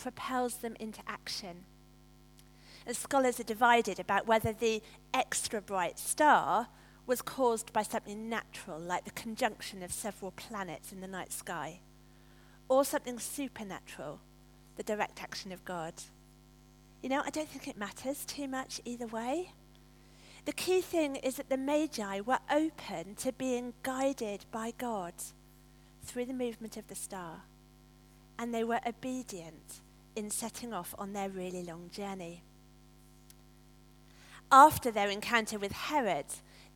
propels 0.00 0.58
them 0.58 0.76
into 0.78 1.00
action. 1.08 1.64
And 2.86 2.96
scholars 2.96 3.40
are 3.40 3.44
divided 3.44 3.98
about 3.98 4.28
whether 4.28 4.52
the 4.52 4.80
extra 5.12 5.60
bright 5.60 5.98
star 5.98 6.68
was 7.06 7.22
caused 7.22 7.72
by 7.72 7.82
something 7.82 8.28
natural, 8.28 8.78
like 8.78 9.04
the 9.04 9.10
conjunction 9.10 9.82
of 9.82 9.92
several 9.92 10.30
planets 10.30 10.92
in 10.92 11.00
the 11.00 11.08
night 11.08 11.32
sky, 11.32 11.80
or 12.68 12.84
something 12.84 13.18
supernatural, 13.18 14.20
the 14.76 14.82
direct 14.82 15.22
action 15.22 15.52
of 15.52 15.64
God. 15.64 15.94
You 17.02 17.08
know, 17.08 17.22
I 17.24 17.30
don't 17.30 17.48
think 17.48 17.66
it 17.66 17.76
matters 17.76 18.24
too 18.24 18.46
much 18.46 18.80
either 18.84 19.06
way. 19.06 19.52
The 20.44 20.52
key 20.52 20.80
thing 20.80 21.16
is 21.16 21.36
that 21.36 21.50
the 21.50 21.56
Magi 21.56 22.20
were 22.20 22.38
open 22.50 23.14
to 23.16 23.32
being 23.32 23.74
guided 23.82 24.46
by 24.50 24.72
God 24.76 25.14
through 26.02 26.26
the 26.26 26.32
movement 26.32 26.76
of 26.76 26.88
the 26.88 26.94
star, 26.94 27.42
and 28.38 28.54
they 28.54 28.64
were 28.64 28.80
obedient 28.86 29.80
in 30.16 30.30
setting 30.30 30.72
off 30.72 30.94
on 30.98 31.12
their 31.12 31.28
really 31.28 31.62
long 31.62 31.90
journey. 31.92 32.42
After 34.52 34.90
their 34.90 35.08
encounter 35.08 35.58
with 35.58 35.72
Herod, 35.72 36.26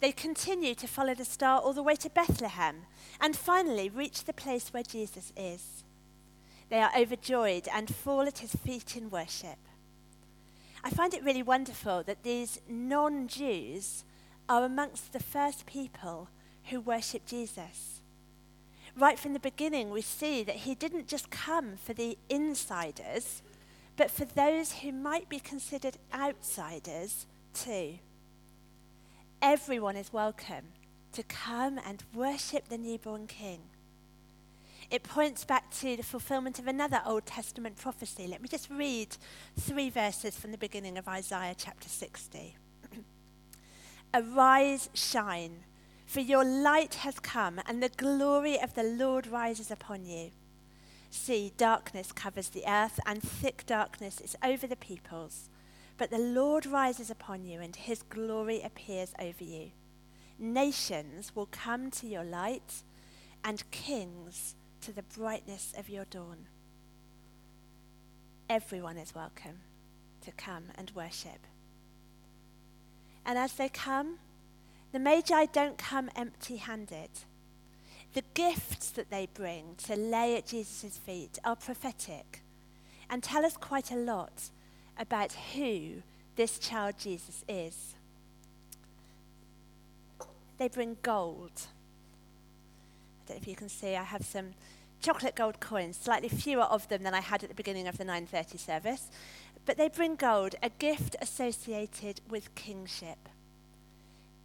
they 0.00 0.12
continue 0.12 0.74
to 0.74 0.86
follow 0.86 1.14
the 1.14 1.24
star 1.24 1.60
all 1.60 1.72
the 1.72 1.82
way 1.82 1.96
to 1.96 2.10
Bethlehem 2.10 2.82
and 3.20 3.36
finally 3.36 3.88
reach 3.88 4.24
the 4.24 4.32
place 4.32 4.72
where 4.72 4.82
Jesus 4.82 5.32
is. 5.36 5.84
They 6.68 6.80
are 6.80 6.90
overjoyed 6.96 7.68
and 7.72 7.94
fall 7.94 8.22
at 8.22 8.38
his 8.38 8.54
feet 8.54 8.96
in 8.96 9.10
worship. 9.10 9.58
I 10.82 10.90
find 10.90 11.14
it 11.14 11.24
really 11.24 11.42
wonderful 11.42 12.02
that 12.02 12.22
these 12.22 12.60
non 12.68 13.28
Jews 13.28 14.04
are 14.48 14.64
amongst 14.64 15.12
the 15.12 15.22
first 15.22 15.66
people 15.66 16.28
who 16.64 16.80
worship 16.80 17.26
Jesus. 17.26 18.00
Right 18.96 19.18
from 19.18 19.32
the 19.32 19.40
beginning, 19.40 19.90
we 19.90 20.02
see 20.02 20.42
that 20.44 20.56
he 20.56 20.74
didn't 20.74 21.08
just 21.08 21.30
come 21.30 21.76
for 21.76 21.94
the 21.94 22.16
insiders, 22.28 23.42
but 23.96 24.10
for 24.10 24.24
those 24.24 24.72
who 24.72 24.92
might 24.92 25.28
be 25.28 25.40
considered 25.40 25.96
outsiders 26.12 27.26
too. 27.52 27.98
Everyone 29.46 29.94
is 29.94 30.10
welcome 30.10 30.68
to 31.12 31.22
come 31.22 31.78
and 31.86 32.02
worship 32.14 32.70
the 32.70 32.78
newborn 32.78 33.26
king. 33.26 33.60
It 34.90 35.02
points 35.02 35.44
back 35.44 35.70
to 35.80 35.96
the 35.96 36.02
fulfillment 36.02 36.58
of 36.58 36.66
another 36.66 37.02
Old 37.04 37.26
Testament 37.26 37.76
prophecy. 37.76 38.26
Let 38.26 38.40
me 38.40 38.48
just 38.48 38.70
read 38.70 39.18
three 39.60 39.90
verses 39.90 40.34
from 40.34 40.50
the 40.50 40.56
beginning 40.56 40.96
of 40.96 41.06
Isaiah 41.06 41.54
chapter 41.58 41.90
60. 41.90 42.56
Arise, 44.14 44.88
shine, 44.94 45.64
for 46.06 46.20
your 46.20 46.42
light 46.46 46.94
has 46.94 47.20
come, 47.20 47.60
and 47.66 47.82
the 47.82 47.90
glory 47.90 48.58
of 48.58 48.74
the 48.74 48.82
Lord 48.82 49.26
rises 49.26 49.70
upon 49.70 50.06
you. 50.06 50.30
See, 51.10 51.52
darkness 51.58 52.12
covers 52.12 52.48
the 52.48 52.64
earth, 52.66 52.98
and 53.04 53.22
thick 53.22 53.64
darkness 53.66 54.22
is 54.22 54.36
over 54.42 54.66
the 54.66 54.74
peoples. 54.74 55.50
But 55.96 56.10
the 56.10 56.18
Lord 56.18 56.66
rises 56.66 57.10
upon 57.10 57.44
you, 57.44 57.60
and 57.60 57.76
his 57.76 58.02
glory 58.02 58.60
appears 58.62 59.14
over 59.20 59.44
you. 59.44 59.70
Nations 60.38 61.34
will 61.34 61.46
come 61.46 61.90
to 61.92 62.06
your 62.06 62.24
light, 62.24 62.82
and 63.44 63.70
kings 63.70 64.56
to 64.80 64.92
the 64.92 65.02
brightness 65.02 65.72
of 65.78 65.88
your 65.88 66.04
dawn. 66.06 66.46
Everyone 68.50 68.96
is 68.96 69.14
welcome 69.14 69.60
to 70.22 70.32
come 70.32 70.64
and 70.76 70.90
worship. 70.94 71.46
And 73.24 73.38
as 73.38 73.52
they 73.54 73.68
come, 73.68 74.18
the 74.92 74.98
Magi 74.98 75.46
don't 75.46 75.78
come 75.78 76.10
empty 76.14 76.56
handed. 76.56 77.10
The 78.12 78.24
gifts 78.34 78.90
that 78.90 79.10
they 79.10 79.28
bring 79.32 79.76
to 79.86 79.96
lay 79.96 80.36
at 80.36 80.46
Jesus' 80.46 80.98
feet 80.98 81.38
are 81.44 81.56
prophetic 81.56 82.42
and 83.08 83.22
tell 83.22 83.44
us 83.44 83.56
quite 83.56 83.90
a 83.90 83.96
lot 83.96 84.50
about 84.98 85.32
who 85.54 86.02
this 86.36 86.58
child 86.58 86.94
Jesus 86.98 87.44
is. 87.48 87.94
They 90.58 90.68
bring 90.68 90.96
gold. 91.02 91.52
I 93.24 93.28
don't 93.28 93.36
know 93.36 93.42
if 93.42 93.48
you 93.48 93.56
can 93.56 93.68
see, 93.68 93.96
I 93.96 94.02
have 94.02 94.24
some 94.24 94.54
chocolate 95.00 95.34
gold 95.34 95.60
coins, 95.60 95.96
slightly 95.96 96.28
fewer 96.28 96.62
of 96.62 96.88
them 96.88 97.02
than 97.02 97.14
I 97.14 97.20
had 97.20 97.42
at 97.42 97.48
the 97.48 97.54
beginning 97.54 97.86
of 97.86 97.98
the 97.98 98.04
9:30 98.04 98.58
service, 98.58 99.10
but 99.66 99.76
they 99.76 99.88
bring 99.88 100.16
gold, 100.16 100.54
a 100.62 100.70
gift 100.70 101.16
associated 101.20 102.20
with 102.28 102.54
kingship. 102.54 103.28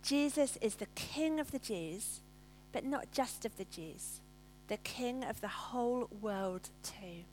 Jesus 0.02 0.58
is 0.62 0.76
the 0.76 0.88
king 0.96 1.40
of 1.40 1.52
the 1.52 1.60
Jews, 1.60 2.22
but 2.72 2.86
not 2.86 3.12
just 3.12 3.46
of 3.46 3.58
the 3.58 3.66
Jews, 3.66 4.22
the 4.68 4.78
king 4.78 5.24
of 5.24 5.42
the 5.42 5.48
whole 5.48 6.08
world 6.22 6.70
too. 6.84 7.26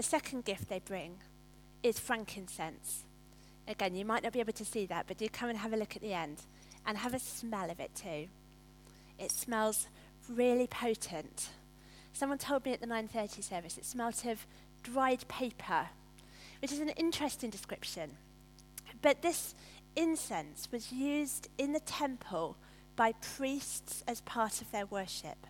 The 0.00 0.04
second 0.04 0.46
gift 0.46 0.70
they 0.70 0.78
bring 0.78 1.18
is 1.82 1.98
frankincense. 1.98 3.04
Again, 3.68 3.94
you 3.94 4.06
might 4.06 4.22
not 4.22 4.32
be 4.32 4.40
able 4.40 4.54
to 4.54 4.64
see 4.64 4.86
that, 4.86 5.04
but 5.06 5.18
do 5.18 5.28
come 5.28 5.50
and 5.50 5.58
have 5.58 5.74
a 5.74 5.76
look 5.76 5.94
at 5.94 6.00
the 6.00 6.14
end 6.14 6.38
and 6.86 6.96
have 6.96 7.12
a 7.12 7.18
smell 7.18 7.70
of 7.70 7.80
it 7.80 7.94
too. 7.94 8.28
It 9.18 9.30
smells 9.30 9.88
really 10.26 10.66
potent, 10.66 11.50
Someone 12.14 12.38
told 12.38 12.64
me 12.64 12.72
at 12.72 12.80
the 12.80 12.86
9:30 12.86 13.42
service 13.42 13.76
it 13.76 13.84
smelt 13.84 14.24
of 14.24 14.46
dried 14.82 15.28
paper, 15.28 15.90
which 16.62 16.72
is 16.72 16.80
an 16.80 16.88
interesting 16.96 17.50
description. 17.50 18.16
But 19.02 19.20
this 19.20 19.54
incense 19.96 20.72
was 20.72 20.92
used 20.92 21.48
in 21.58 21.74
the 21.74 21.80
temple 21.80 22.56
by 22.96 23.12
priests 23.12 24.02
as 24.08 24.22
part 24.22 24.62
of 24.62 24.70
their 24.70 24.86
worship. 24.86 25.46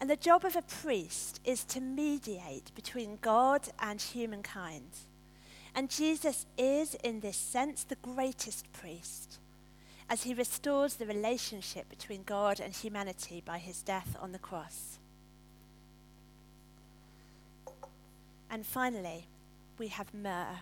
And 0.00 0.08
the 0.08 0.16
job 0.16 0.46
of 0.46 0.56
a 0.56 0.62
priest 0.62 1.40
is 1.44 1.62
to 1.64 1.80
mediate 1.80 2.74
between 2.74 3.18
God 3.20 3.68
and 3.78 4.00
humankind. 4.00 4.90
And 5.74 5.90
Jesus 5.90 6.46
is, 6.56 6.94
in 7.04 7.20
this 7.20 7.36
sense, 7.36 7.84
the 7.84 7.96
greatest 7.96 8.72
priest, 8.72 9.38
as 10.08 10.22
he 10.22 10.32
restores 10.32 10.94
the 10.94 11.06
relationship 11.06 11.88
between 11.90 12.22
God 12.22 12.60
and 12.60 12.72
humanity 12.74 13.42
by 13.44 13.58
his 13.58 13.82
death 13.82 14.16
on 14.20 14.32
the 14.32 14.38
cross. 14.38 14.98
And 18.50 18.66
finally, 18.66 19.26
we 19.78 19.88
have 19.88 20.12
myrrh. 20.12 20.60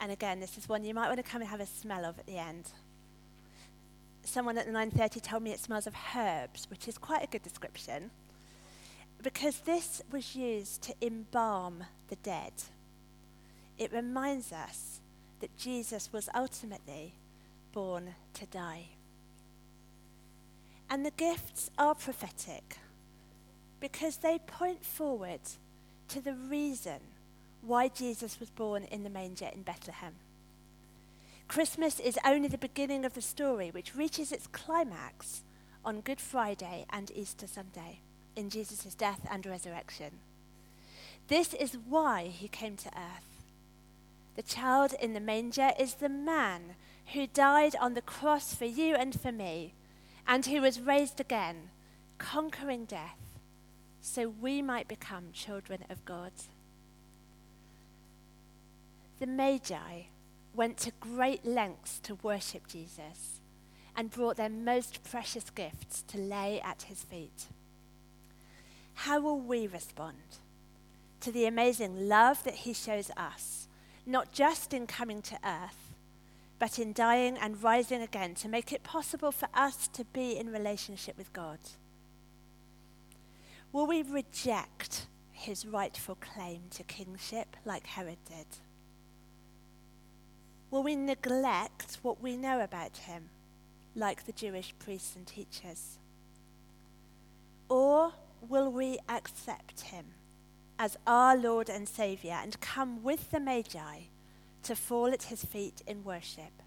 And 0.00 0.12
again, 0.12 0.40
this 0.40 0.58
is 0.58 0.68
one 0.68 0.84
you 0.84 0.94
might 0.94 1.06
want 1.06 1.16
to 1.16 1.22
come 1.22 1.40
and 1.40 1.50
have 1.50 1.60
a 1.60 1.66
smell 1.66 2.04
of 2.04 2.18
at 2.18 2.26
the 2.26 2.38
end. 2.38 2.66
Someone 4.24 4.58
at 4.58 4.66
the 4.66 4.72
9:30 4.72 5.22
told 5.22 5.42
me 5.42 5.52
it 5.52 5.60
smells 5.60 5.86
of 5.86 5.94
herbs, 6.14 6.68
which 6.68 6.86
is 6.86 6.98
quite 6.98 7.22
a 7.22 7.26
good 7.26 7.42
description. 7.42 8.10
Because 9.22 9.60
this 9.60 10.02
was 10.12 10.36
used 10.36 10.82
to 10.82 10.94
embalm 11.02 11.84
the 12.08 12.16
dead. 12.16 12.52
It 13.76 13.92
reminds 13.92 14.52
us 14.52 15.00
that 15.40 15.56
Jesus 15.56 16.12
was 16.12 16.28
ultimately 16.34 17.14
born 17.72 18.14
to 18.34 18.46
die. 18.46 18.86
And 20.90 21.04
the 21.04 21.10
gifts 21.10 21.70
are 21.78 21.94
prophetic 21.94 22.78
because 23.80 24.16
they 24.16 24.38
point 24.38 24.84
forward 24.84 25.40
to 26.08 26.20
the 26.20 26.34
reason 26.34 26.98
why 27.62 27.88
Jesus 27.88 28.40
was 28.40 28.50
born 28.50 28.84
in 28.84 29.04
the 29.04 29.10
manger 29.10 29.50
in 29.52 29.62
Bethlehem. 29.62 30.14
Christmas 31.46 32.00
is 32.00 32.18
only 32.24 32.48
the 32.48 32.58
beginning 32.58 33.04
of 33.04 33.14
the 33.14 33.22
story, 33.22 33.70
which 33.70 33.96
reaches 33.96 34.32
its 34.32 34.46
climax 34.48 35.42
on 35.84 36.00
Good 36.00 36.20
Friday 36.20 36.86
and 36.90 37.10
Easter 37.14 37.46
Sunday 37.46 38.00
in 38.38 38.48
Jesus' 38.48 38.94
death 38.94 39.26
and 39.30 39.44
resurrection. 39.44 40.20
This 41.26 41.52
is 41.54 41.76
why 41.76 42.28
he 42.28 42.48
came 42.48 42.76
to 42.76 42.88
earth. 42.88 43.42
The 44.36 44.42
child 44.42 44.94
in 45.02 45.12
the 45.12 45.20
manger 45.20 45.72
is 45.78 45.94
the 45.94 46.08
man 46.08 46.76
who 47.12 47.26
died 47.26 47.74
on 47.80 47.94
the 47.94 48.00
cross 48.00 48.54
for 48.54 48.64
you 48.64 48.94
and 48.94 49.20
for 49.20 49.32
me, 49.32 49.74
and 50.26 50.46
who 50.46 50.60
was 50.60 50.80
raised 50.80 51.20
again, 51.20 51.70
conquering 52.18 52.84
death, 52.84 53.18
so 54.00 54.28
we 54.28 54.62
might 54.62 54.86
become 54.86 55.32
children 55.32 55.84
of 55.90 56.04
God. 56.04 56.32
The 59.18 59.26
Magi 59.26 60.02
went 60.54 60.76
to 60.78 60.92
great 61.00 61.44
lengths 61.44 61.98
to 62.00 62.18
worship 62.22 62.68
Jesus 62.68 63.40
and 63.96 64.10
brought 64.10 64.36
their 64.36 64.48
most 64.48 65.02
precious 65.02 65.50
gifts 65.50 66.02
to 66.08 66.18
lay 66.18 66.60
at 66.60 66.82
his 66.82 67.02
feet. 67.02 67.46
How 69.02 69.20
will 69.20 69.38
we 69.38 69.68
respond 69.68 70.38
to 71.20 71.30
the 71.30 71.46
amazing 71.46 72.08
love 72.08 72.42
that 72.42 72.56
he 72.56 72.72
shows 72.72 73.12
us, 73.16 73.68
not 74.04 74.32
just 74.32 74.74
in 74.74 74.88
coming 74.88 75.22
to 75.22 75.38
earth, 75.44 75.94
but 76.58 76.80
in 76.80 76.92
dying 76.92 77.38
and 77.38 77.62
rising 77.62 78.02
again 78.02 78.34
to 78.34 78.48
make 78.48 78.72
it 78.72 78.82
possible 78.82 79.30
for 79.30 79.48
us 79.54 79.86
to 79.86 80.04
be 80.06 80.36
in 80.36 80.50
relationship 80.50 81.16
with 81.16 81.32
God? 81.32 81.60
Will 83.70 83.86
we 83.86 84.02
reject 84.02 85.06
his 85.30 85.64
rightful 85.64 86.16
claim 86.16 86.62
to 86.70 86.82
kingship 86.82 87.56
like 87.64 87.86
Herod 87.86 88.18
did? 88.28 88.46
Will 90.72 90.82
we 90.82 90.96
neglect 90.96 91.98
what 92.02 92.20
we 92.20 92.36
know 92.36 92.60
about 92.60 92.96
him, 92.96 93.30
like 93.94 94.26
the 94.26 94.32
Jewish 94.32 94.74
priests 94.80 95.14
and 95.14 95.24
teachers? 95.24 95.98
Or 97.68 98.12
will 98.46 98.70
we 98.70 98.98
accept 99.08 99.80
him 99.82 100.06
as 100.78 100.96
our 101.06 101.36
Lord 101.36 101.68
and 101.68 101.88
Saviour 101.88 102.38
and 102.42 102.60
come 102.60 103.02
with 103.02 103.30
the 103.30 103.40
Magi 103.40 104.00
to 104.62 104.76
fall 104.76 105.08
at 105.08 105.24
his 105.24 105.44
feet 105.44 105.82
in 105.86 106.04
worship? 106.04 106.62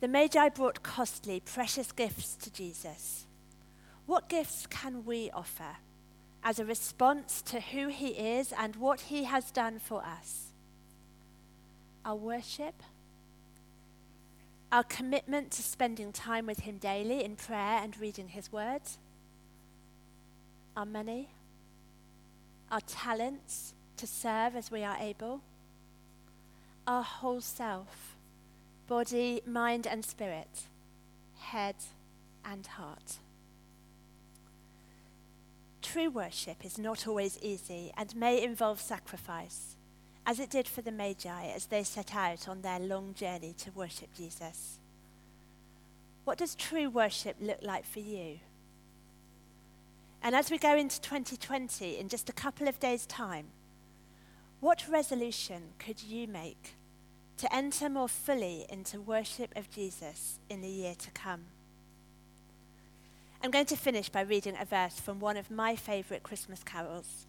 The 0.00 0.08
Magi 0.08 0.48
brought 0.50 0.82
costly, 0.82 1.40
precious 1.40 1.92
gifts 1.92 2.34
to 2.36 2.52
Jesus. 2.52 3.26
What 4.06 4.28
gifts 4.28 4.66
can 4.66 5.04
we 5.04 5.30
offer 5.30 5.76
as 6.44 6.58
a 6.58 6.64
response 6.64 7.42
to 7.42 7.60
who 7.60 7.88
he 7.88 8.08
is 8.08 8.52
and 8.56 8.76
what 8.76 9.02
he 9.02 9.24
has 9.24 9.50
done 9.50 9.78
for 9.78 10.04
us? 10.04 10.46
our 12.06 12.14
worship, 12.14 12.84
our 14.70 14.84
commitment 14.84 15.50
to 15.50 15.62
spending 15.62 16.12
time 16.12 16.46
with 16.46 16.60
Him 16.60 16.78
daily 16.78 17.24
in 17.24 17.34
prayer 17.34 17.80
and 17.82 17.98
reading 17.98 18.28
His 18.28 18.52
words, 18.52 18.98
our 20.76 20.84
money, 20.84 21.28
our 22.70 22.80
talents 22.80 23.72
to 23.96 24.06
serve 24.06 24.54
as 24.54 24.70
we 24.70 24.84
are 24.84 24.96
able, 25.00 25.40
our 26.86 27.02
whole 27.02 27.40
self, 27.40 28.16
body, 28.86 29.40
mind, 29.46 29.86
and 29.86 30.04
spirit, 30.04 30.64
head 31.38 31.76
and 32.44 32.66
heart. 32.66 33.18
True 35.80 36.10
worship 36.10 36.64
is 36.64 36.78
not 36.78 37.06
always 37.06 37.38
easy 37.40 37.92
and 37.96 38.14
may 38.14 38.42
involve 38.42 38.80
sacrifice 38.80 39.76
as 40.26 40.40
it 40.40 40.50
did 40.50 40.66
for 40.66 40.82
the 40.82 40.90
Magi 40.90 41.46
as 41.54 41.66
they 41.66 41.84
set 41.84 42.14
out 42.14 42.48
on 42.48 42.60
their 42.60 42.80
long 42.80 43.14
journey 43.14 43.54
to 43.58 43.70
worship 43.70 44.08
Jesus. 44.14 44.78
What 46.24 46.38
does 46.38 46.56
true 46.56 46.90
worship 46.90 47.36
look 47.40 47.60
like 47.62 47.86
for 47.86 48.00
you? 48.00 48.40
And 50.26 50.34
as 50.34 50.50
we 50.50 50.58
go 50.58 50.76
into 50.76 51.00
2020 51.02 51.98
in 51.98 52.08
just 52.08 52.28
a 52.28 52.32
couple 52.32 52.66
of 52.66 52.80
days' 52.80 53.06
time, 53.06 53.46
what 54.58 54.88
resolution 54.88 55.74
could 55.78 56.02
you 56.02 56.26
make 56.26 56.74
to 57.36 57.54
enter 57.54 57.88
more 57.88 58.08
fully 58.08 58.66
into 58.68 59.00
worship 59.00 59.52
of 59.54 59.70
Jesus 59.70 60.40
in 60.50 60.62
the 60.62 60.68
year 60.68 60.96
to 60.98 61.12
come? 61.12 61.44
I'm 63.40 63.52
going 63.52 63.66
to 63.66 63.76
finish 63.76 64.08
by 64.08 64.22
reading 64.22 64.56
a 64.60 64.64
verse 64.64 64.98
from 64.98 65.20
one 65.20 65.36
of 65.36 65.48
my 65.48 65.76
favourite 65.76 66.24
Christmas 66.24 66.64
carols. 66.64 67.28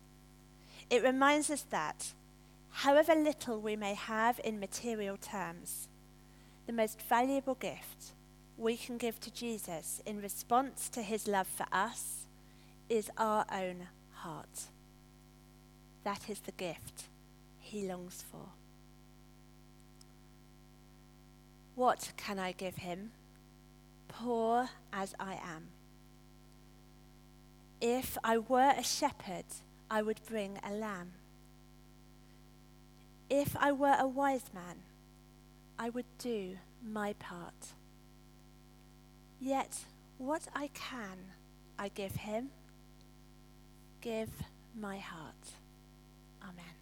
It 0.90 1.04
reminds 1.04 1.52
us 1.52 1.68
that 1.70 2.14
however 2.72 3.14
little 3.14 3.62
we 3.62 3.76
may 3.76 3.94
have 3.94 4.42
in 4.44 4.60
material 4.60 5.18
terms, 5.18 5.88
the 6.66 6.74
most 6.74 7.00
valuable 7.00 7.54
gift 7.54 8.14
we 8.58 8.76
can 8.76 8.98
give 8.98 9.20
to 9.20 9.32
Jesus 9.32 10.02
in 10.08 10.20
response 10.20 10.90
to 10.90 11.04
his 11.04 11.28
love 11.28 11.46
for 11.46 11.68
us 11.72 12.24
is 12.90 13.10
our 13.18 13.46
own 13.52 13.88
heart. 14.14 14.68
That 16.04 16.30
is 16.30 16.40
the 16.40 16.52
gift 16.54 17.06
he 17.60 17.88
longs 17.88 18.24
for. 18.32 18.50
What 21.76 22.14
can 22.18 22.40
I 22.40 22.54
give 22.54 22.78
him, 22.78 23.12
poor 24.08 24.70
as 24.92 25.14
I 25.20 25.34
am? 25.34 25.68
If 27.80 28.18
I 28.24 28.40
were 28.40 28.74
a 28.76 28.84
shepherd, 28.84 29.46
I 29.92 30.02
would 30.02 30.22
bring 30.28 30.60
a 30.64 30.74
lamb. 30.74 31.12
If 33.30 33.56
I 33.58 33.72
were 33.72 33.96
a 34.00 34.08
wise 34.08 34.50
man, 34.54 34.78
I 35.78 35.90
would 35.90 36.06
do 36.18 36.58
my 36.84 37.14
part. 37.14 37.74
Yet 39.40 39.86
what 40.18 40.48
I 40.56 40.70
can, 40.74 41.18
I 41.78 41.90
give 41.90 42.16
him. 42.16 42.50
Give 44.02 44.30
my 44.80 44.98
heart. 44.98 45.52
Amen. 46.44 46.77